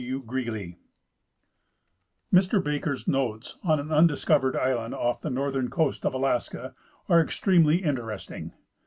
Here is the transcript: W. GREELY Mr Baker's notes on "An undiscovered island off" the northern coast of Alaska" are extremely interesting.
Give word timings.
W. 0.01 0.19
GREELY 0.23 0.79
Mr 2.33 2.63
Baker's 2.63 3.07
notes 3.07 3.59
on 3.61 3.79
"An 3.79 3.91
undiscovered 3.91 4.55
island 4.55 4.95
off" 4.95 5.21
the 5.21 5.29
northern 5.29 5.69
coast 5.69 6.07
of 6.07 6.15
Alaska" 6.15 6.73
are 7.07 7.21
extremely 7.21 7.83
interesting. 7.83 8.51